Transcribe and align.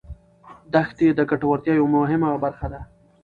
دښتې 0.73 1.07
د 1.13 1.19
ګټورتیا 1.29 1.73
یوه 1.79 1.89
مهمه 1.97 2.29
برخه 2.43 2.67
ده. 2.73 2.81